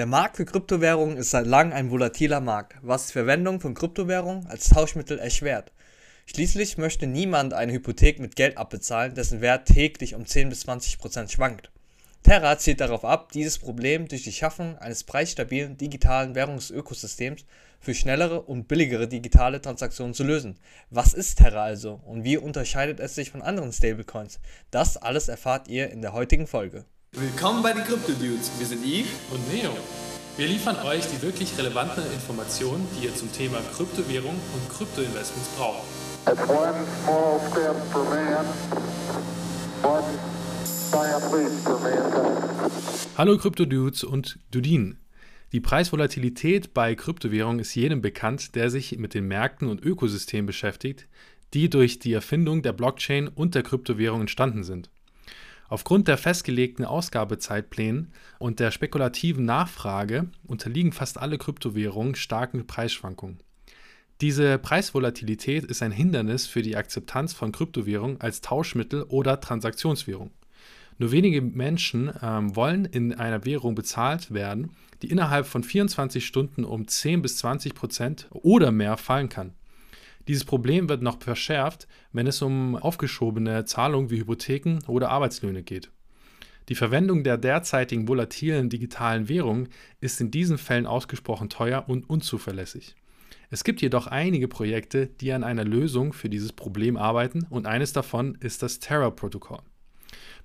[0.00, 4.46] Der Markt für Kryptowährungen ist seit langem ein volatiler Markt, was die Verwendung von Kryptowährungen
[4.46, 5.72] als Tauschmittel erschwert.
[6.24, 10.96] Schließlich möchte niemand eine Hypothek mit Geld abbezahlen, dessen Wert täglich um 10 bis 20
[10.96, 11.70] Prozent schwankt.
[12.22, 17.44] Terra zielt darauf ab, dieses Problem durch die Schaffung eines preisstabilen digitalen Währungsökosystems
[17.78, 20.58] für schnellere und billigere digitale Transaktionen zu lösen.
[20.88, 24.40] Was ist Terra also und wie unterscheidet es sich von anderen Stablecoins?
[24.70, 26.86] Das alles erfahrt ihr in der heutigen Folge.
[27.12, 28.52] Willkommen bei den Crypto Dudes.
[28.56, 29.76] Wir sind Yves und Neo.
[30.36, 35.82] Wir liefern euch die wirklich relevanten Informationen, die ihr zum Thema Kryptowährung und Kryptoinvestments braucht.
[43.18, 44.96] Hallo Krypto-Dudes und Dudin.
[45.50, 51.08] Die Preisvolatilität bei Kryptowährungen ist jedem bekannt, der sich mit den Märkten und Ökosystemen beschäftigt,
[51.54, 54.90] die durch die Erfindung der Blockchain und der Kryptowährung entstanden sind.
[55.70, 63.38] Aufgrund der festgelegten Ausgabezeitplänen und der spekulativen Nachfrage unterliegen fast alle Kryptowährungen starken Preisschwankungen.
[64.20, 70.32] Diese Preisvolatilität ist ein Hindernis für die Akzeptanz von Kryptowährungen als Tauschmittel oder Transaktionswährung.
[70.98, 76.64] Nur wenige Menschen ähm, wollen in einer Währung bezahlt werden, die innerhalb von 24 Stunden
[76.64, 79.54] um 10 bis 20 Prozent oder mehr fallen kann.
[80.30, 85.90] Dieses Problem wird noch verschärft, wenn es um aufgeschobene Zahlungen wie Hypotheken oder Arbeitslöhne geht.
[86.68, 89.66] Die Verwendung der derzeitigen volatilen digitalen Währung
[90.00, 92.94] ist in diesen Fällen ausgesprochen teuer und unzuverlässig.
[93.50, 97.92] Es gibt jedoch einige Projekte, die an einer Lösung für dieses Problem arbeiten und eines
[97.92, 99.62] davon ist das Terra-Protokoll.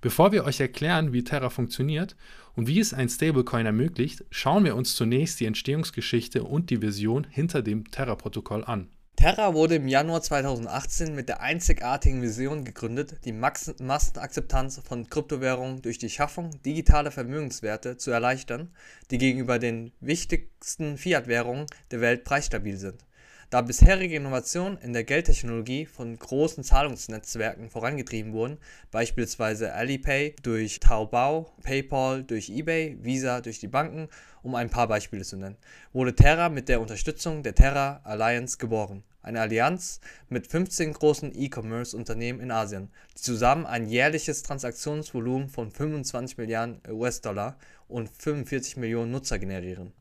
[0.01, 2.15] Bevor wir euch erklären, wie Terra funktioniert
[2.55, 7.27] und wie es ein Stablecoin ermöglicht, schauen wir uns zunächst die Entstehungsgeschichte und die Vision
[7.29, 8.89] hinter dem Terra-Protokoll an.
[9.15, 15.97] Terra wurde im Januar 2018 mit der einzigartigen Vision gegründet, die Massenakzeptanz von Kryptowährungen durch
[15.97, 18.73] die Schaffung digitaler Vermögenswerte zu erleichtern,
[19.11, 23.05] die gegenüber den wichtigsten Fiat-Währungen der Welt preisstabil sind.
[23.51, 28.57] Da bisherige Innovationen in der Geldtechnologie von großen Zahlungsnetzwerken vorangetrieben wurden,
[28.89, 34.09] beispielsweise Alipay durch Taobao, PayPal durch eBay, Visa durch die Banken
[34.41, 35.57] um ein paar Beispiele zu nennen,
[35.93, 42.39] wurde Terra mit der Unterstützung der Terra Alliance geboren, eine Allianz mit 15 großen E-Commerce-Unternehmen
[42.39, 47.57] in Asien, die zusammen ein jährliches Transaktionsvolumen von 25 Milliarden US-Dollar
[47.87, 49.93] und 45 Millionen Nutzer generieren.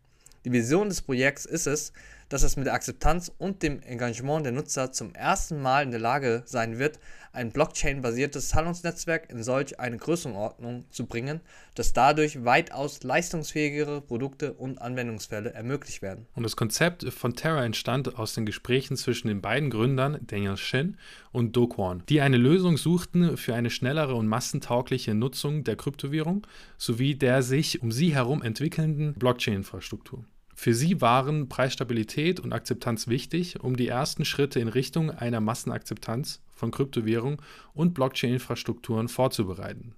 [0.45, 1.95] Die Vision des Projekts ist es,
[2.35, 6.01] dass es mit der Akzeptanz und dem Engagement der Nutzer zum ersten Mal in der
[6.01, 6.99] Lage sein wird,
[7.33, 11.39] ein Blockchain-basiertes Zahlungsnetzwerk in solch eine Größenordnung zu bringen,
[11.77, 16.27] dass dadurch weitaus leistungsfähigere Produkte und Anwendungsfälle ermöglicht werden.
[16.35, 20.97] Und das Konzept von Terra entstand aus den Gesprächen zwischen den beiden Gründern Daniel Shin
[21.31, 26.45] und Do Kwon, die eine Lösung suchten für eine schnellere und massentaugliche Nutzung der Kryptowährung
[26.79, 30.25] sowie der sich um sie herum entwickelnden Blockchain-Infrastruktur.
[30.55, 36.41] Für sie waren Preisstabilität und Akzeptanz wichtig, um die ersten Schritte in Richtung einer Massenakzeptanz
[36.53, 37.39] von Kryptowährungen
[37.75, 39.95] und Blockchain-Infrastrukturen vorzubereiten.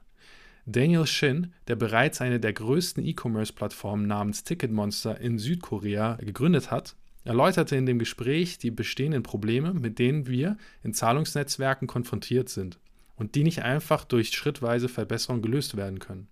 [0.64, 7.76] Daniel Shin, der bereits eine der größten E-Commerce-Plattformen namens Ticketmonster in Südkorea gegründet hat, erläuterte
[7.76, 12.78] in dem Gespräch die bestehenden Probleme, mit denen wir in Zahlungsnetzwerken konfrontiert sind
[13.14, 16.28] und die nicht einfach durch schrittweise Verbesserung gelöst werden können.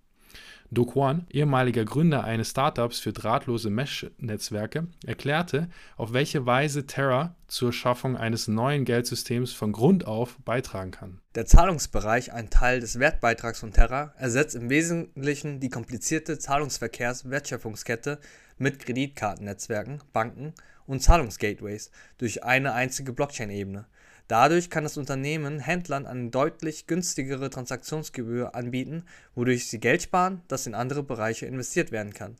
[0.71, 7.71] Do Kwon, ehemaliger Gründer eines Startups für drahtlose Mesh-Netzwerke, erklärte, auf welche Weise Terra zur
[7.71, 11.21] Schaffung eines neuen Geldsystems von Grund auf beitragen kann.
[11.35, 18.19] Der Zahlungsbereich, ein Teil des Wertbeitrags von Terra, ersetzt im Wesentlichen die komplizierte Zahlungsverkehrs-Wertschöpfungskette
[18.57, 20.53] mit Kreditkartennetzwerken, Banken
[20.87, 23.85] und Zahlungsgateways durch eine einzige Blockchain-Ebene.
[24.27, 29.03] Dadurch kann das Unternehmen Händlern eine deutlich günstigere Transaktionsgebühr anbieten,
[29.35, 32.37] wodurch sie Geld sparen, das in andere Bereiche investiert werden kann.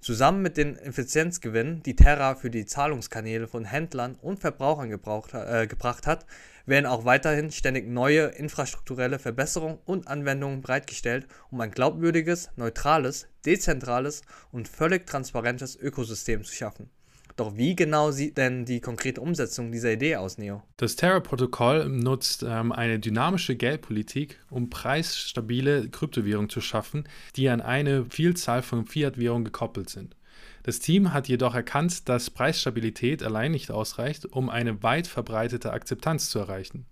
[0.00, 5.66] Zusammen mit den Effizienzgewinnen, die Terra für die Zahlungskanäle von Händlern und Verbrauchern gebraucht, äh,
[5.66, 6.26] gebracht hat,
[6.66, 14.22] werden auch weiterhin ständig neue infrastrukturelle Verbesserungen und Anwendungen bereitgestellt, um ein glaubwürdiges, neutrales, dezentrales
[14.52, 16.90] und völlig transparentes Ökosystem zu schaffen.
[17.36, 20.62] Doch wie genau sieht denn die konkrete Umsetzung dieser Idee aus, Neo?
[20.76, 28.04] Das Terra-Protokoll nutzt ähm, eine dynamische Geldpolitik, um preisstabile Kryptowährungen zu schaffen, die an eine
[28.04, 30.14] Vielzahl von Fiat-Währungen gekoppelt sind.
[30.62, 36.30] Das Team hat jedoch erkannt, dass Preisstabilität allein nicht ausreicht, um eine weit verbreitete Akzeptanz
[36.30, 36.86] zu erreichen.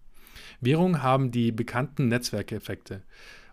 [0.61, 3.03] Währungen haben die bekannten Netzwerkeffekte.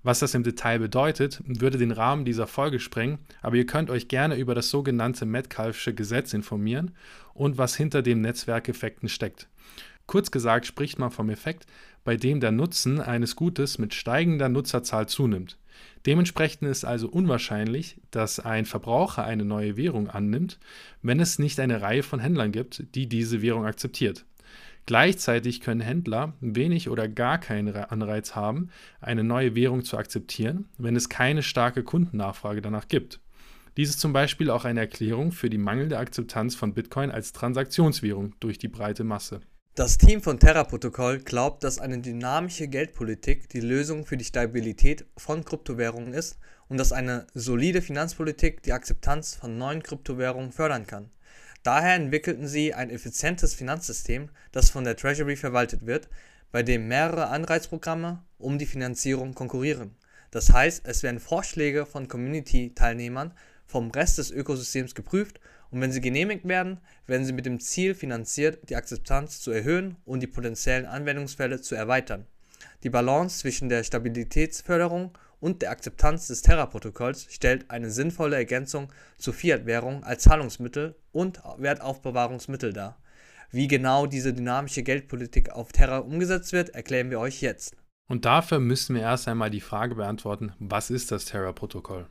[0.03, 4.07] Was das im Detail bedeutet, würde den Rahmen dieser Folge sprengen, aber ihr könnt euch
[4.07, 6.91] gerne über das sogenannte Metcalfsche Gesetz informieren
[7.33, 9.47] und was hinter den Netzwerkeffekten steckt.
[10.07, 11.67] Kurz gesagt spricht man vom Effekt,
[12.03, 15.57] bei dem der Nutzen eines Gutes mit steigender Nutzerzahl zunimmt.
[16.05, 20.59] Dementsprechend ist also unwahrscheinlich, dass ein Verbraucher eine neue Währung annimmt,
[21.01, 24.25] wenn es nicht eine Reihe von Händlern gibt, die diese Währung akzeptiert.
[24.89, 30.95] Gleichzeitig können Händler wenig oder gar keinen Anreiz haben, eine neue Währung zu akzeptieren, wenn
[30.95, 33.19] es keine starke Kundennachfrage danach gibt.
[33.77, 38.33] Dies ist zum Beispiel auch eine Erklärung für die mangelnde Akzeptanz von Bitcoin als Transaktionswährung
[38.39, 39.41] durch die breite Masse.
[39.75, 45.05] Das Team von Terra Protocol glaubt, dass eine dynamische Geldpolitik die Lösung für die Stabilität
[45.17, 51.11] von Kryptowährungen ist und dass eine solide Finanzpolitik die Akzeptanz von neuen Kryptowährungen fördern kann.
[51.63, 56.07] Daher entwickelten sie ein effizientes Finanzsystem, das von der Treasury verwaltet wird,
[56.51, 59.95] bei dem mehrere Anreizprogramme um die Finanzierung konkurrieren.
[60.31, 63.33] Das heißt, es werden Vorschläge von Community-Teilnehmern
[63.65, 65.39] vom Rest des Ökosystems geprüft
[65.69, 69.95] und wenn sie genehmigt werden, werden sie mit dem Ziel finanziert, die Akzeptanz zu erhöhen
[70.05, 72.25] und die potenziellen Anwendungsfälle zu erweitern.
[72.83, 79.33] Die Balance zwischen der Stabilitätsförderung und der Akzeptanz des Terra-Protokolls stellt eine sinnvolle Ergänzung zur
[79.33, 82.97] Fiat-Währung als Zahlungsmittel und Wertaufbewahrungsmittel dar.
[83.51, 87.75] Wie genau diese dynamische Geldpolitik auf Terra umgesetzt wird, erklären wir euch jetzt.
[88.07, 92.07] Und dafür müssen wir erst einmal die Frage beantworten, was ist das Terra-Protokoll?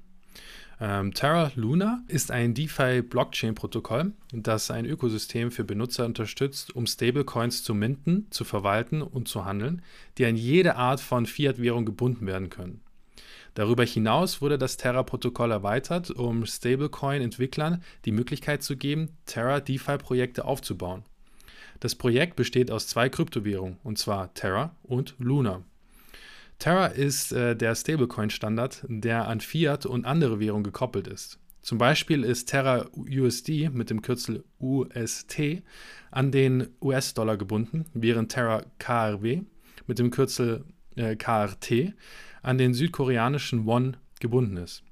[0.80, 7.74] Ähm, Terra Luna ist ein DeFi-Blockchain-Protokoll, das ein Ökosystem für Benutzer unterstützt, um Stablecoins zu
[7.74, 9.82] minten, zu verwalten und zu handeln,
[10.18, 12.80] die an jede Art von Fiat-Währung gebunden werden können.
[13.58, 21.02] Darüber hinaus wurde das Terra-Protokoll erweitert, um Stablecoin-Entwicklern die Möglichkeit zu geben, Terra-DeFi-Projekte aufzubauen.
[21.80, 25.64] Das Projekt besteht aus zwei Kryptowährungen, und zwar Terra und Luna.
[26.60, 31.40] Terra ist äh, der Stablecoin-Standard, der an Fiat und andere Währungen gekoppelt ist.
[31.60, 35.64] Zum Beispiel ist Terra USD mit dem Kürzel UST
[36.12, 39.42] an den US-Dollar gebunden, während Terra KRW
[39.88, 40.64] mit dem Kürzel
[40.94, 41.94] äh, KRT
[42.48, 44.82] an den südkoreanischen Won gebunden ist.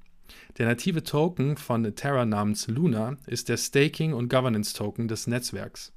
[0.59, 5.91] Der native Token von Terra namens Luna ist der Staking- und Governance-Token des Netzwerks.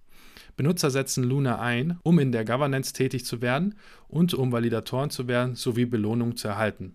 [0.57, 3.75] Benutzer setzen Luna ein, um in der Governance tätig zu werden
[4.09, 6.95] und um Validatoren zu werden sowie Belohnungen zu erhalten.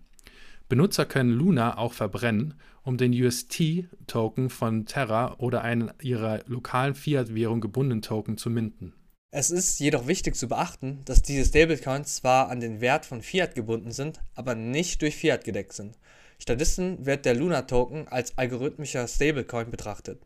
[0.68, 7.60] Benutzer können Luna auch verbrennen, um den UST-Token von Terra oder einen ihrer lokalen Fiat-Währung
[7.60, 8.94] gebundenen Token zu minten.
[9.38, 13.54] Es ist jedoch wichtig zu beachten, dass diese Stablecoins zwar an den Wert von Fiat
[13.54, 15.98] gebunden sind, aber nicht durch Fiat gedeckt sind.
[16.38, 20.22] Stattdessen wird der Luna-Token als algorithmischer Stablecoin betrachtet.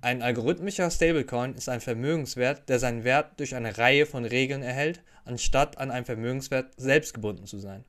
[0.00, 5.04] Ein algorithmischer Stablecoin ist ein Vermögenswert, der seinen Wert durch eine Reihe von Regeln erhält,
[5.24, 7.84] anstatt an einen Vermögenswert selbst gebunden zu sein.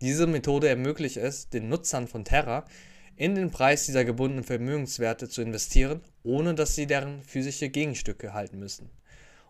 [0.00, 2.64] Diese Methode ermöglicht es den Nutzern von Terra,
[3.16, 8.58] in den Preis dieser gebundenen Vermögenswerte zu investieren, ohne dass sie deren physische Gegenstücke halten
[8.58, 8.88] müssen.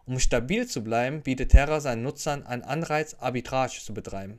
[0.07, 4.39] Um stabil zu bleiben, bietet Terra seinen Nutzern einen Anreiz, Arbitrage zu betreiben.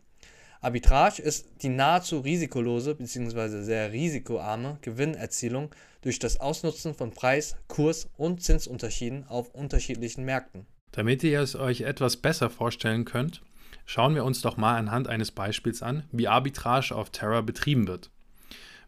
[0.61, 3.61] Arbitrage ist die nahezu risikolose bzw.
[3.61, 10.65] sehr risikoarme Gewinnerzielung durch das Ausnutzen von Preis-, Kurs- und Zinsunterschieden auf unterschiedlichen Märkten.
[10.93, 13.41] Damit ihr es euch etwas besser vorstellen könnt,
[13.85, 18.09] schauen wir uns doch mal anhand eines Beispiels an, wie Arbitrage auf Terra betrieben wird.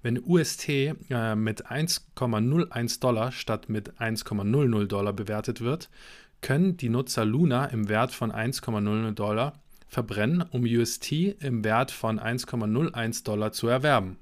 [0.02, 5.90] Wenn UST äh, mit 1,01 Dollar statt mit 1,00 Dollar bewertet wird,
[6.42, 9.54] können die Nutzer Luna im Wert von 1,00 Dollar
[9.88, 14.18] verbrennen, um UST im Wert von 1,01 Dollar zu erwerben.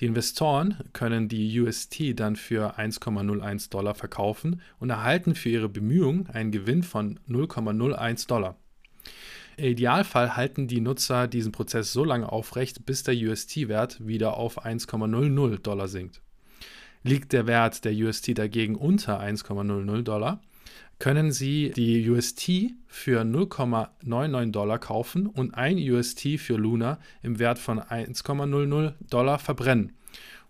[0.00, 6.28] Die Investoren können die UST dann für 1,01 Dollar verkaufen und erhalten für ihre Bemühungen
[6.28, 8.56] einen Gewinn von 0,01 Dollar.
[9.56, 14.66] Im Idealfall halten die Nutzer diesen Prozess so lange aufrecht, bis der UST-Wert wieder auf
[14.66, 16.20] 1,00 Dollar sinkt.
[17.02, 20.42] Liegt der Wert der UST dagegen unter 1,00 Dollar,
[20.98, 27.58] können Sie die UST für 0,99 Dollar kaufen und ein UST für Luna im Wert
[27.58, 29.92] von 1,00 Dollar verbrennen,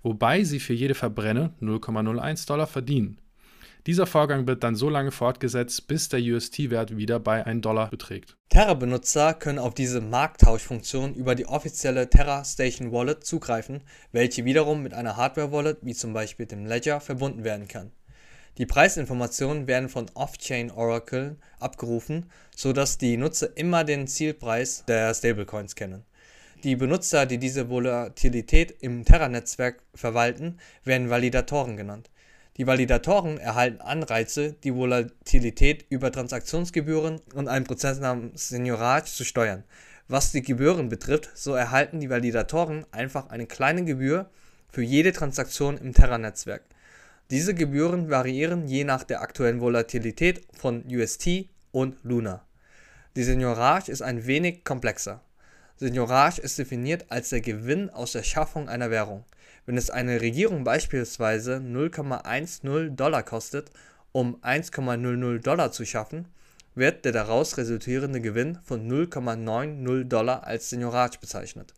[0.02, 3.18] wobei Sie für jede Verbrenne 0,01 Dollar verdienen.
[3.86, 8.36] Dieser Vorgang wird dann so lange fortgesetzt, bis der UST-Wert wieder bei 1 Dollar beträgt.
[8.48, 14.92] Terra-Benutzer können auf diese Markttauschfunktion über die offizielle Terra Station Wallet zugreifen, welche wiederum mit
[14.92, 17.92] einer Hardware-Wallet wie zum Beispiel dem Ledger verbunden werden kann.
[18.58, 26.04] Die Preisinformationen werden von Off-Chain-Oracle abgerufen, sodass die Nutzer immer den Zielpreis der Stablecoins kennen.
[26.64, 32.08] Die Benutzer, die diese Volatilität im Terra-Netzwerk verwalten, werden Validatoren genannt.
[32.56, 39.64] Die Validatoren erhalten Anreize, die Volatilität über Transaktionsgebühren und einen Prozess namens Seigniorage zu steuern.
[40.08, 44.30] Was die Gebühren betrifft, so erhalten die Validatoren einfach eine kleine Gebühr
[44.70, 46.62] für jede Transaktion im Terra-Netzwerk.
[47.32, 52.46] Diese Gebühren variieren je nach der aktuellen Volatilität von UST und Luna.
[53.16, 55.20] Die Seigniorage ist ein wenig komplexer.
[55.74, 59.24] Seigniorage ist definiert als der Gewinn aus der Schaffung einer Währung.
[59.64, 63.72] Wenn es eine Regierung beispielsweise 0,10 Dollar kostet,
[64.12, 66.28] um 1,00 Dollar zu schaffen,
[66.76, 71.74] wird der daraus resultierende Gewinn von 0,90 Dollar als Seigniorage bezeichnet.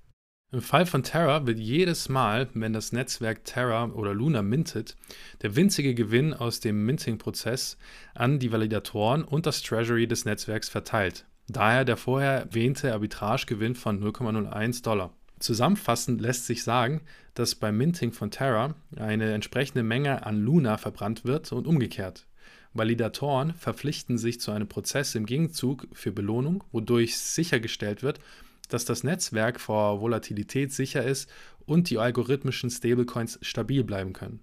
[0.50, 4.96] Im Fall von Terra wird jedes Mal, wenn das Netzwerk Terra oder Luna mintet,
[5.42, 7.76] der winzige Gewinn aus dem Minting-Prozess
[8.14, 11.26] an die Validatoren und das Treasury des Netzwerks verteilt.
[11.48, 15.12] Daher der vorher erwähnte Arbitragegewinn von 0,01 Dollar.
[15.38, 17.02] Zusammenfassend lässt sich sagen,
[17.34, 22.26] dass beim Minting von Terra eine entsprechende Menge an Luna verbrannt wird und umgekehrt.
[22.72, 28.18] Validatoren verpflichten sich zu einem Prozess im Gegenzug für Belohnung, wodurch sichergestellt wird,
[28.68, 31.30] dass das Netzwerk vor Volatilität sicher ist
[31.66, 34.42] und die algorithmischen Stablecoins stabil bleiben können.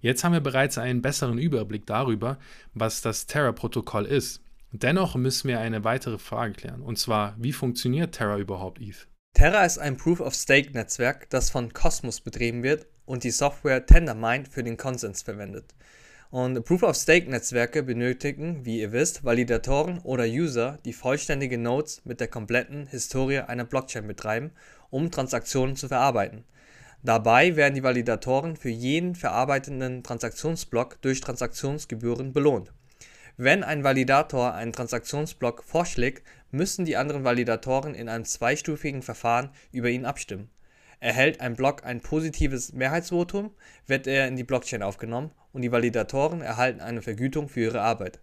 [0.00, 2.38] Jetzt haben wir bereits einen besseren Überblick darüber,
[2.74, 4.42] was das Terra-Protokoll ist.
[4.70, 9.06] Dennoch müssen wir eine weitere Frage klären, und zwar, wie funktioniert Terra überhaupt, ETH?
[9.34, 14.76] Terra ist ein Proof-of-Stake-Netzwerk, das von Cosmos betrieben wird und die Software Tendermint für den
[14.76, 15.74] Konsens verwendet.
[16.34, 22.88] Und Proof-of-Stake-Netzwerke benötigen, wie ihr wisst, Validatoren oder User, die vollständige Nodes mit der kompletten
[22.88, 24.50] Historie einer Blockchain betreiben,
[24.90, 26.42] um Transaktionen zu verarbeiten.
[27.04, 32.72] Dabei werden die Validatoren für jeden verarbeitenden Transaktionsblock durch Transaktionsgebühren belohnt.
[33.36, 39.88] Wenn ein Validator einen Transaktionsblock vorschlägt, müssen die anderen Validatoren in einem zweistufigen Verfahren über
[39.88, 40.50] ihn abstimmen.
[41.04, 43.50] Erhält ein Block ein positives Mehrheitsvotum,
[43.86, 48.20] wird er in die Blockchain aufgenommen und die Validatoren erhalten eine Vergütung für ihre Arbeit.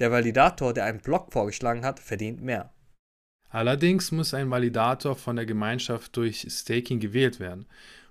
[0.00, 2.72] Der Validator, der einen Block vorgeschlagen hat, verdient mehr.
[3.50, 7.66] Allerdings muss ein Validator von der Gemeinschaft durch Staking gewählt werden.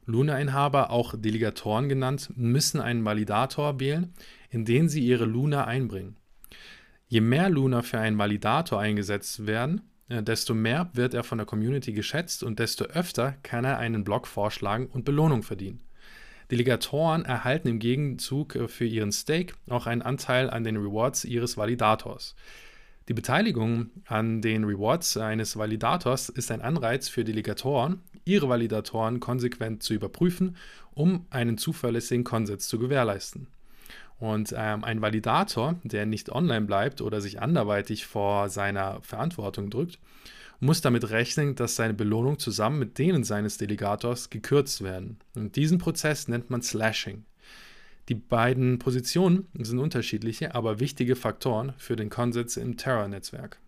[0.06, 4.14] Luna-Inhaber, auch Delegatoren genannt, müssen einen Validator wählen,
[4.50, 6.16] in den sie ihre Luna einbringen.
[7.08, 9.82] Je mehr Luna für einen Validator eingesetzt werden,
[10.22, 14.28] desto mehr wird er von der Community geschätzt und desto öfter kann er einen Block
[14.28, 15.82] vorschlagen und Belohnung verdienen.
[16.52, 21.58] Delegatoren erhalten im Gegenzug äh, für ihren Stake auch einen Anteil an den Rewards ihres
[21.58, 22.36] Validators.
[23.10, 29.84] Die Beteiligung an den Rewards eines Validators ist ein Anreiz für Delegatoren, ihre Validatoren konsequent
[29.84, 30.56] zu überprüfen,
[30.94, 33.48] um einen zuverlässigen Konsens zu gewährleisten.
[34.20, 40.00] Und ähm, ein Validator, der nicht online bleibt oder sich anderweitig vor seiner Verantwortung drückt,
[40.60, 45.18] muss damit rechnen, dass seine Belohnung zusammen mit denen seines Delegators gekürzt werden.
[45.36, 47.26] Und diesen Prozess nennt man Slashing.
[48.10, 53.60] Die beiden Positionen sind unterschiedliche, aber wichtige Faktoren für den Konsens im Terror-Netzwerk.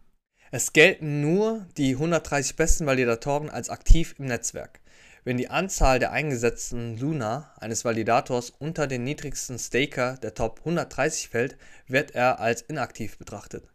[0.51, 4.79] Es gelten nur die 130 besten Validatoren als aktiv im Netzwerk.
[5.25, 11.29] Wenn die Anzahl der eingesetzten Luna eines Validators unter den niedrigsten Staker der Top 130
[11.29, 13.67] fällt, wird er als inaktiv betrachtet.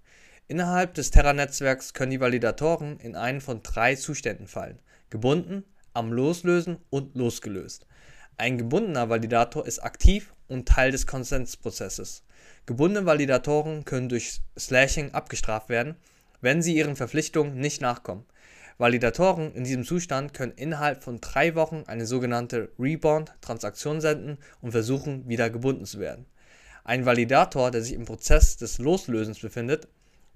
[0.47, 4.79] Innerhalb des Terra-Netzwerks können die Validatoren in einen von drei Zuständen fallen:
[5.11, 7.85] gebunden, am Loslösen und losgelöst.
[8.37, 12.23] Ein gebundener Validator ist aktiv und Teil des Konsensprozesses.
[12.65, 15.97] Gebundene Validatoren können durch Slashing abgestraft werden,
[16.41, 18.25] wenn sie ihren Verpflichtungen nicht nachkommen
[18.81, 25.29] Validatoren in diesem Zustand können innerhalb von drei Wochen eine sogenannte Rebound-Transaktion senden und versuchen,
[25.29, 26.25] wieder gebunden zu werden.
[26.83, 29.87] Ein Validator, der sich im Prozess des Loslösens befindet,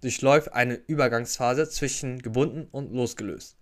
[0.03, 3.57] durchläuft eine Übergangsphase zwischen gebunden und losgelöst.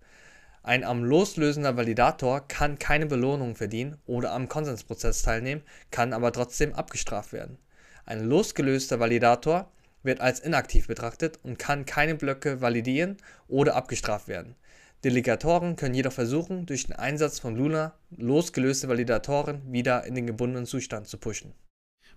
[0.63, 5.61] Ein am loslösender Validator kann keine Belohnung verdienen oder am Konsensprozess teilnehmen,
[5.91, 7.57] kann aber trotzdem abgestraft werden.
[8.05, 9.71] Ein losgelöster Validator
[10.03, 13.15] wird als inaktiv betrachtet und kann keine Blöcke validieren
[13.47, 14.57] oder abgestraft werden.
[15.03, 20.65] Delegatoren können jedoch versuchen, durch den Einsatz von Luna losgelöste Validatoren wieder in den gebundenen
[20.65, 21.51] Zustand zu pushen.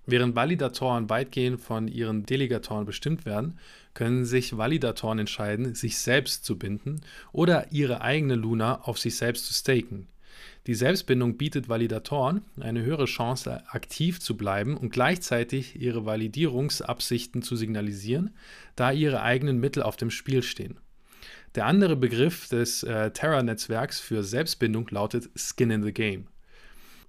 [0.08, 3.58] Während Validatoren weitgehend von ihren Delegatoren bestimmt werden,
[3.92, 7.00] können sich Validatoren entscheiden, sich selbst zu binden
[7.32, 10.06] oder ihre eigene Luna auf sich selbst zu staken.
[10.68, 17.56] Die Selbstbindung bietet Validatoren eine höhere Chance, aktiv zu bleiben und gleichzeitig ihre Validierungsabsichten zu
[17.56, 18.34] signalisieren,
[18.76, 20.78] da ihre eigenen Mittel auf dem Spiel stehen.
[21.56, 26.26] Der andere Begriff des äh, Terra-Netzwerks für Selbstbindung lautet Skin in the Game.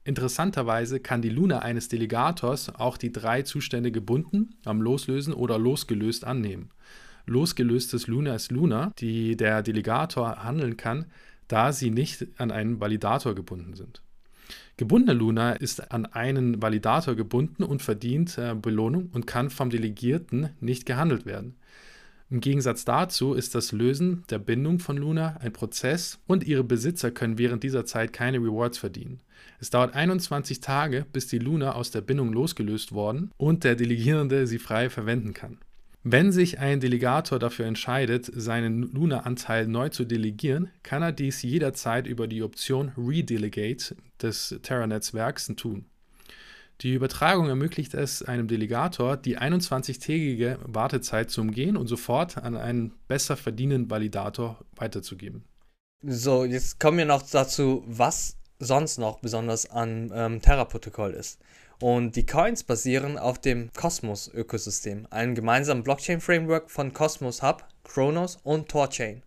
[0.06, 6.24] Interessanterweise kann die Luna eines Delegators auch die drei Zustände gebunden, am Loslösen oder losgelöst
[6.24, 6.70] annehmen.
[7.26, 11.08] Losgelöstes Luna ist Luna, die der Delegator handeln kann,
[11.50, 14.02] da sie nicht an einen Validator gebunden sind.
[14.78, 20.52] Gebundene Luna ist an einen Validator gebunden und verdient äh, Belohnung und kann vom Delegierten
[20.62, 21.58] nicht gehandelt werden.
[22.30, 27.10] Im Gegensatz dazu ist das Lösen der Bindung von Luna ein Prozess und ihre Besitzer
[27.10, 29.22] können während dieser Zeit keine Rewards verdienen.
[29.62, 34.46] Es dauert 21 Tage, bis die Luna aus der Bindung losgelöst worden und der Delegierende
[34.46, 35.60] sie frei verwenden kann.
[36.04, 42.08] Wenn sich ein Delegator dafür entscheidet, seinen Luna-Anteil neu zu delegieren, kann er dies jederzeit
[42.08, 45.86] über die Option Redelegate des Terra-Netzwerks tun.
[46.82, 52.94] Die Übertragung ermöglicht es einem Delegator, die 21-tägige Wartezeit zu umgehen und sofort an einen
[53.08, 55.44] besser verdienenden Validator weiterzugeben.
[56.04, 61.40] So, jetzt kommen wir noch dazu, was sonst noch besonders an ähm, Terra-Protokoll ist.
[61.80, 68.70] Und die Coins basieren auf dem Cosmos-Ökosystem, einem gemeinsamen Blockchain-Framework von Cosmos Hub, Chronos und
[68.70, 69.24] Torchain.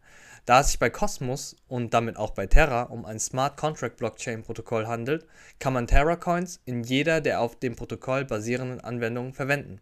[0.51, 4.43] Da es sich bei Cosmos und damit auch bei Terra um ein Smart Contract Blockchain
[4.43, 5.25] Protokoll handelt,
[5.61, 9.81] kann man Terra Coins in jeder der auf dem Protokoll basierenden Anwendungen verwenden.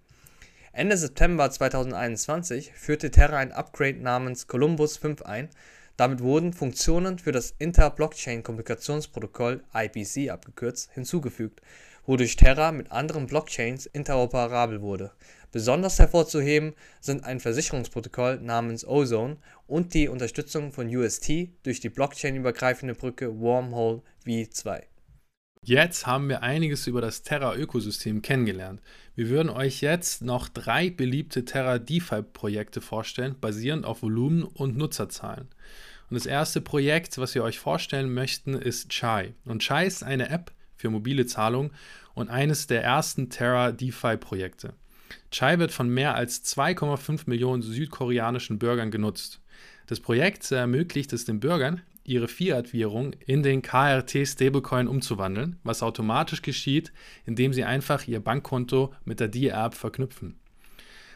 [0.72, 5.48] Ende September 2021 führte Terra ein Upgrade namens Columbus 5 ein.
[5.96, 11.62] Damit wurden Funktionen für das Inter-Blockchain-Kommunikationsprotokoll (IPC abgekürzt) hinzugefügt,
[12.04, 15.12] wodurch Terra mit anderen Blockchains interoperabel wurde
[15.50, 22.94] Besonders hervorzuheben sind ein Versicherungsprotokoll namens Ozone und die Unterstützung von UST durch die blockchain-übergreifende
[22.94, 24.82] Brücke Wormhole v2.
[25.62, 28.80] Jetzt haben wir einiges über das Terra-Ökosystem kennengelernt.
[29.14, 35.48] Wir würden euch jetzt noch drei beliebte Terra DeFi-Projekte vorstellen, basierend auf Volumen und Nutzerzahlen.
[36.10, 39.34] Und das erste Projekt, was wir euch vorstellen möchten, ist Chai.
[39.44, 41.70] Und Chai ist eine App für mobile Zahlung
[42.14, 44.74] und eines der ersten Terra DeFi-Projekte.
[45.30, 49.40] Chai wird von mehr als 2,5 Millionen südkoreanischen Bürgern genutzt.
[49.86, 56.92] Das Projekt ermöglicht es den Bürgern, ihre Fiat-Währung in den KRT-Stablecoin umzuwandeln, was automatisch geschieht,
[57.26, 60.38] indem sie einfach ihr Bankkonto mit der D-App verknüpfen.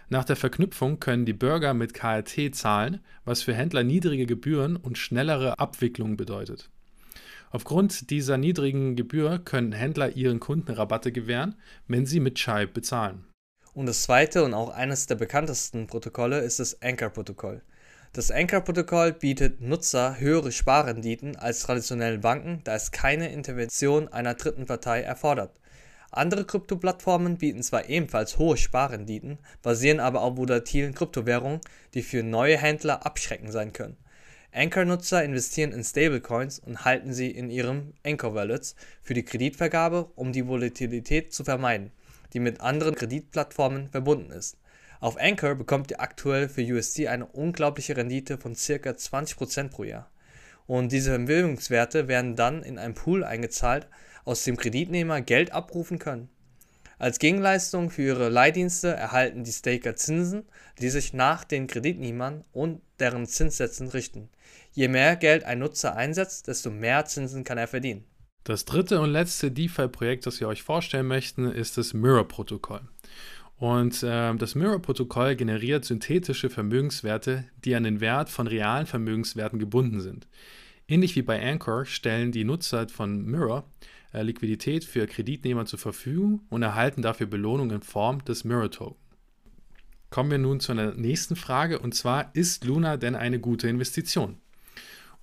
[0.09, 4.99] Nach der Verknüpfung können die Bürger mit KRT zahlen, was für Händler niedrige Gebühren und
[4.99, 6.69] schnellere Abwicklung bedeutet.
[7.51, 11.55] Aufgrund dieser niedrigen Gebühr können Händler ihren Kunden Rabatte gewähren,
[11.89, 13.25] wenn sie mit Chai bezahlen.
[13.75, 17.63] Und das zweite und auch eines der bekanntesten Protokolle ist das Anchor-Protokoll.
[18.13, 24.67] Das Anchor-Protokoll bietet Nutzer höhere Sparrenditen als traditionelle Banken, da es keine Intervention einer dritten
[24.67, 25.59] Partei erfordert.
[26.11, 31.63] Andere Krypto-Plattformen bieten zwar ebenfalls hohe Sparrenditen, basieren aber auf volatilen Kryptowährungen,
[31.95, 33.97] die für neue Händler abschreckend sein können.
[34.53, 40.47] Anchor-Nutzer investieren in Stablecoins und halten sie in ihren Anchor-Wallets für die Kreditvergabe, um die
[40.47, 41.91] Volatilität zu vermeiden
[42.33, 44.57] die mit anderen Kreditplattformen verbunden ist.
[45.01, 48.91] Auf Anchor bekommt ihr aktuell für USD eine unglaubliche Rendite von ca.
[48.91, 50.11] 20% pro Jahr.
[50.67, 53.89] Und diese Vermögenswerte werden dann in einen Pool eingezahlt,
[54.25, 56.29] aus dem Kreditnehmer Geld abrufen können.
[56.99, 60.45] Als Gegenleistung für ihre Leihdienste erhalten die Staker Zinsen,
[60.81, 64.31] die sich nach den Kreditnehmern und deren Zinssätzen richten.
[64.71, 68.05] Je mehr Geld ein Nutzer einsetzt, desto mehr Zinsen kann er verdienen.
[68.45, 72.81] Das dritte und letzte DeFi-Projekt, das wir euch vorstellen möchten, ist das Mirror-Protokoll.
[73.57, 80.01] Und äh, das Mirror-Protokoll generiert synthetische Vermögenswerte, die an den Wert von realen Vermögenswerten gebunden
[80.01, 80.27] sind.
[80.89, 83.65] Ähnlich wie bei Anchor stellen die Nutzer von Mirror
[84.13, 88.97] äh, Liquidität für Kreditnehmer zur Verfügung und erhalten dafür Belohnung in Form des Mirror-Token.
[90.11, 94.42] Kommen wir nun zur nächsten Frage und zwar, ist Luna denn eine gute Investition?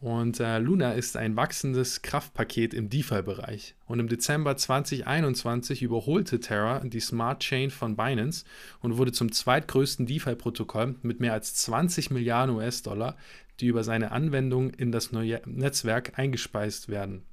[0.02, 3.76] Und äh, Luna ist ein wachsendes Kraftpaket im DeFi-Bereich.
[3.86, 8.46] Und im Dezember 2021 überholte Terra die Smart Chain von Binance
[8.82, 13.18] und wurde zum zweitgrößten DeFi-Protokoll mit mehr als 20 Milliarden US-Dollar,
[13.60, 17.24] die über seine Anwendung in das neue Netzwerk eingespeist werden.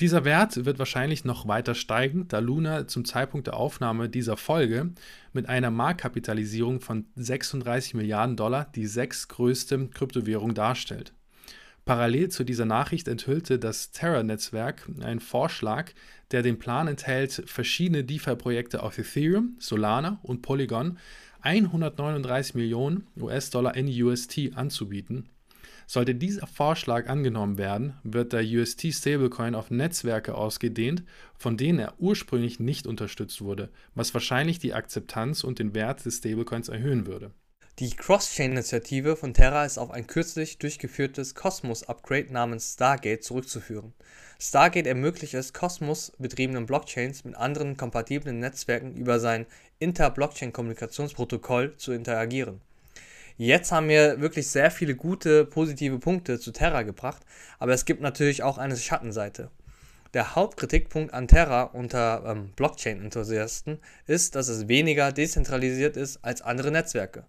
[0.00, 4.92] Dieser Wert wird wahrscheinlich noch weiter steigen, da Luna zum Zeitpunkt der Aufnahme dieser Folge
[5.32, 11.12] mit einer Marktkapitalisierung von 36 Milliarden Dollar die sechstgrößte Kryptowährung darstellt.
[11.84, 15.92] Parallel zu dieser Nachricht enthüllte das Terra-Netzwerk einen Vorschlag,
[16.30, 20.98] der den Plan enthält, verschiedene DeFi-Projekte auf Ethereum, Solana und Polygon
[21.42, 25.28] 139 Millionen US-Dollar in UST anzubieten.
[25.86, 31.02] Sollte dieser Vorschlag angenommen werden, wird der UST-Stablecoin auf Netzwerke ausgedehnt,
[31.36, 36.16] von denen er ursprünglich nicht unterstützt wurde, was wahrscheinlich die Akzeptanz und den Wert des
[36.16, 37.32] Stablecoins erhöhen würde.
[37.80, 43.92] Die Cross-Chain-Initiative von Terra ist auf ein kürzlich durchgeführtes Cosmos-Upgrade namens Stargate zurückzuführen.
[44.38, 49.46] Stargate ermöglicht es Cosmos-betriebenen Blockchains mit anderen kompatiblen Netzwerken über sein
[49.80, 52.60] Inter-Blockchain-Kommunikationsprotokoll zu interagieren.
[53.38, 57.22] Jetzt haben wir wirklich sehr viele gute, positive Punkte zu Terra gebracht,
[57.58, 59.50] aber es gibt natürlich auch eine Schattenseite.
[60.14, 66.70] Der Hauptkritikpunkt an Terra unter ähm, Blockchain-Enthusiasten ist, dass es weniger dezentralisiert ist als andere
[66.70, 67.24] Netzwerke.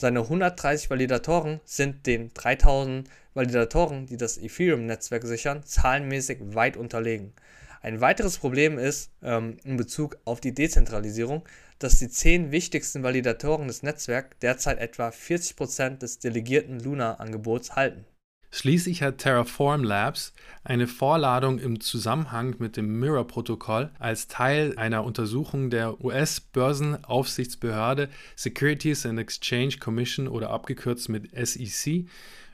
[0.00, 7.34] Seine 130 Validatoren sind den 3000 Validatoren, die das Ethereum-Netzwerk sichern, zahlenmäßig weit unterlegen.
[7.82, 11.42] Ein weiteres Problem ist ähm, in Bezug auf die Dezentralisierung,
[11.78, 18.06] dass die zehn wichtigsten Validatoren des Netzwerks derzeit etwa 40% des delegierten Luna-Angebots halten.
[18.52, 20.32] Schließlich hat Terraform Labs
[20.64, 29.20] eine Vorladung im Zusammenhang mit dem Mirror-Protokoll als Teil einer Untersuchung der US-Börsenaufsichtsbehörde Securities and
[29.20, 32.06] Exchange Commission oder abgekürzt mit SEC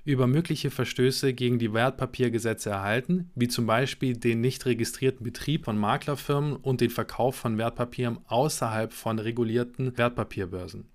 [0.04, 5.78] über mögliche Verstöße gegen die Wertpapiergesetze erhalten, wie zum Beispiel den nicht registrierten Betrieb von
[5.78, 10.90] Maklerfirmen und den Verkauf von Wertpapieren außerhalb von regulierten Wertpapierbörsen.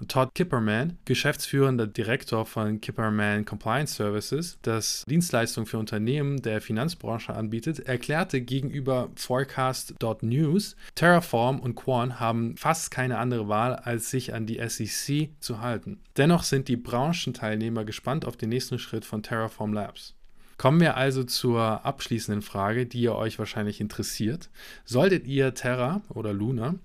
[0.00, 7.32] Und Todd Kipperman, geschäftsführender Direktor von Kipperman Compliance Services, das Dienstleistungen für Unternehmen der Finanzbranche
[7.32, 14.46] anbietet, erklärte gegenüber Forecast.news, Terraform und Quan haben fast keine andere Wahl, als sich an
[14.46, 16.00] die SEC zu halten.
[16.16, 20.14] Dennoch sind die Branchenteilnehmer gespannt auf den nächsten Schritt von Terraform Labs.
[20.56, 24.50] Kommen wir also zur abschließenden Frage, die ihr euch wahrscheinlich interessiert.
[24.84, 26.76] Solltet ihr Terra oder Luna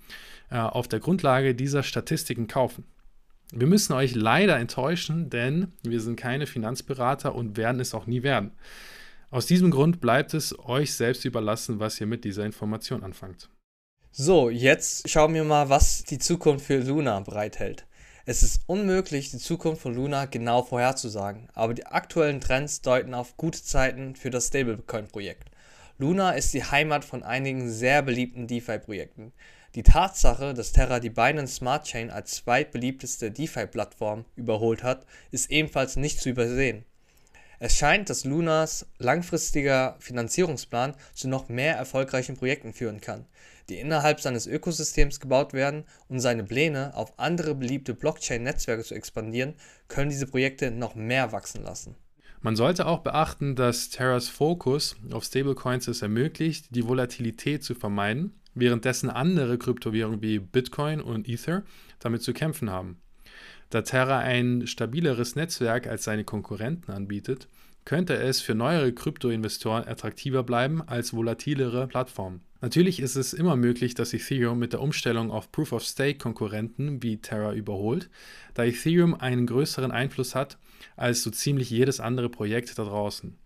[0.49, 2.83] äh, auf der Grundlage dieser Statistiken kaufen?
[3.51, 8.21] Wir müssen euch leider enttäuschen, denn wir sind keine Finanzberater und werden es auch nie
[8.21, 8.51] werden.
[9.31, 13.49] Aus diesem Grund bleibt es euch selbst überlassen, was ihr mit dieser Information anfangt.
[14.11, 17.85] So, jetzt schauen wir mal, was die Zukunft für Luna bereithält.
[18.25, 23.37] Es ist unmöglich, die Zukunft von Luna genau vorherzusagen, aber die aktuellen Trends deuten auf
[23.37, 25.49] gute Zeiten für das Stablecoin-Projekt.
[25.97, 29.33] Luna ist die Heimat von einigen sehr beliebten DeFi-Projekten.
[29.75, 35.95] Die Tatsache, dass Terra die Binance Smart Chain als zweitbeliebteste DeFi-Plattform überholt hat, ist ebenfalls
[35.95, 36.85] nicht zu übersehen.
[37.59, 43.27] Es scheint, dass Lunas langfristiger Finanzierungsplan zu noch mehr erfolgreichen Projekten führen kann,
[43.67, 49.53] die innerhalb seines Ökosystems gebaut werden und seine Pläne, auf andere beliebte Blockchain-Netzwerke zu expandieren,
[49.87, 51.95] können diese Projekte noch mehr wachsen lassen.
[52.41, 58.39] Man sollte auch beachten, dass Terras Fokus auf Stablecoins es ermöglicht, die Volatilität zu vermeiden
[58.59, 61.63] währenddessen andere Kryptowährungen wie Bitcoin und Ether
[61.99, 63.01] damit zu kämpfen haben.
[63.69, 67.47] Da Terra ein stabileres Netzwerk als seine Konkurrenten anbietet,
[67.85, 72.41] könnte es für neuere Kryptoinvestoren attraktiver bleiben als volatilere Plattformen.
[72.61, 77.01] Natürlich ist es immer möglich, dass Ethereum mit der Umstellung auf Proof of Stake Konkurrenten
[77.01, 78.09] wie Terra überholt,
[78.53, 80.57] da Ethereum einen größeren Einfluss hat
[80.97, 83.37] als so ziemlich jedes andere Projekt da draußen.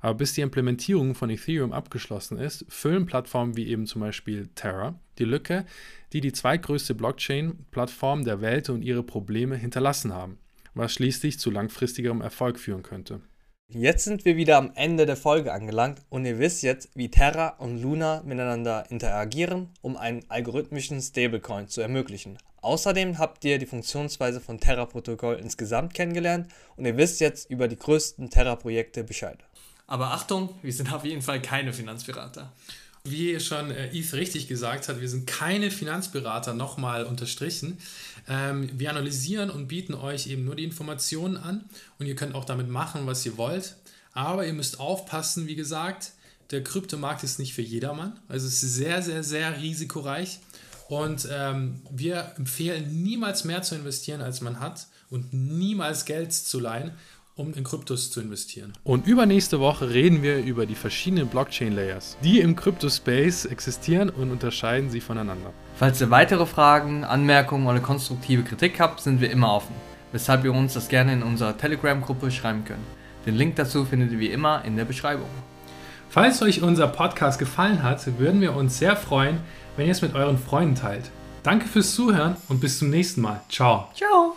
[0.00, 4.98] Aber bis die Implementierung von Ethereum abgeschlossen ist, füllen Plattformen wie eben zum Beispiel Terra
[5.18, 5.64] die Lücke,
[6.12, 10.38] die die zweitgrößte Blockchain-Plattform der Welt und ihre Probleme hinterlassen haben,
[10.74, 13.20] was schließlich zu langfristigerem Erfolg führen könnte.
[13.68, 17.48] Jetzt sind wir wieder am Ende der Folge angelangt und ihr wisst jetzt, wie Terra
[17.58, 22.38] und Luna miteinander interagieren, um einen algorithmischen Stablecoin zu ermöglichen.
[22.66, 27.76] Außerdem habt ihr die Funktionsweise von Terra-Protokoll insgesamt kennengelernt und ihr wisst jetzt über die
[27.76, 29.38] größten Terra-Projekte Bescheid.
[29.86, 32.52] Aber Achtung, wir sind auf jeden Fall keine Finanzberater.
[33.04, 37.78] Wie schon äh, Yves richtig gesagt hat, wir sind keine Finanzberater, nochmal unterstrichen.
[38.28, 41.66] Ähm, wir analysieren und bieten euch eben nur die Informationen an
[42.00, 43.76] und ihr könnt auch damit machen, was ihr wollt.
[44.12, 46.14] Aber ihr müsst aufpassen, wie gesagt,
[46.50, 48.18] der Kryptomarkt ist nicht für jedermann.
[48.26, 50.40] Also es ist sehr, sehr, sehr risikoreich.
[50.88, 56.60] Und ähm, wir empfehlen niemals mehr zu investieren, als man hat und niemals Geld zu
[56.60, 56.92] leihen
[57.36, 58.72] um in Kryptos zu investieren.
[58.82, 64.88] Und übernächste Woche reden wir über die verschiedenen Blockchain-Layers, die im Kryptospace existieren und unterscheiden
[64.88, 65.52] sie voneinander.
[65.74, 69.74] Falls ihr weitere Fragen, Anmerkungen oder konstruktive Kritik habt, sind wir immer offen,
[70.12, 72.80] weshalb ihr uns das gerne in unserer Telegram-Gruppe schreiben könnt.
[73.26, 75.28] Den Link dazu findet ihr wie immer in der Beschreibung.
[76.08, 79.40] Falls euch unser Podcast gefallen hat, würden wir uns sehr freuen,
[79.76, 81.10] wenn ihr es mit euren Freunden teilt.
[81.42, 83.40] Danke fürs Zuhören und bis zum nächsten Mal.
[83.48, 83.88] Ciao.
[83.94, 84.36] Ciao.